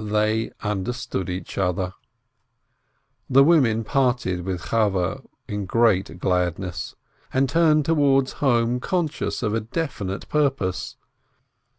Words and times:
They 0.00 0.50
understood 0.62 1.28
each 1.28 1.58
other 1.58 1.92
The 3.28 3.44
women 3.44 3.84
parted 3.84 4.46
with 4.46 4.68
Chavveh 4.70 5.22
in 5.46 5.66
great 5.66 6.18
gladness, 6.18 6.96
and 7.34 7.50
turned 7.50 7.84
towards 7.84 8.32
home 8.40 8.80
conscious 8.80 9.42
of 9.42 9.52
a 9.52 9.60
definite 9.60 10.26
pur 10.30 10.48
pose. 10.48 10.96